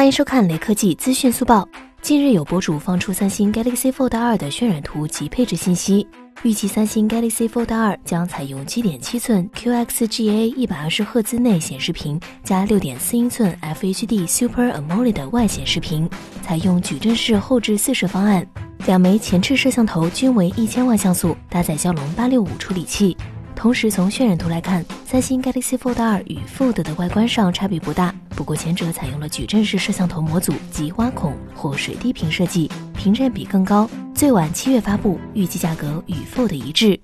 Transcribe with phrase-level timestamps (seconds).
[0.00, 1.68] 欢迎收看雷科技资讯速报。
[2.00, 6.06] 近日有博主放出三星 Galaxy Fold 2的渲染图及配置信息，
[6.42, 16.08] 预计三星 Galaxy Fold 2将采用7.7寸 QXGA 120赫兹内显示屏加6.4英寸 FHD Super AMOLED 外显示屏，
[16.40, 18.46] 采用矩阵式后置四摄方案，
[18.86, 23.14] 两枚前置摄像头均为一千万像素，搭载骁龙865处理器。
[23.54, 28.14] 同时，从渲染图来看，三星 Galaxy Fold 2与 Fold 的外观上差别不大。
[28.40, 33.86] 不过，前者采用了矩阵式摄像头模组及挖孔或水滴屏设计，屏占比更高。
[34.14, 36.98] 最晚七月发布，预计价格与 Fold 一致。